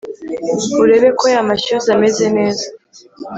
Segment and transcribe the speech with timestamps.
[0.83, 2.65] urebe ko yamashyuza ameze neza